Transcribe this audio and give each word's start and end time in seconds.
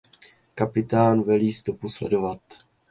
Kapitán 0.55 1.23
velí 1.23 1.53
stopu 1.53 1.89
sledovat. 1.89 2.41